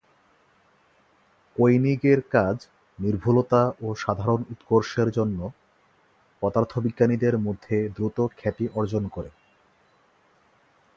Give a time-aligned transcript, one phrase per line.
[1.55, 2.57] কোইনিগের কাজ
[2.99, 5.39] নির্ভুলতা ও সাধারণ উৎকর্ষের জন্য
[6.41, 9.29] পদার্থবিজ্ঞানীদের মধ্যে দ্রুত খ্যাতি অর্জন করে।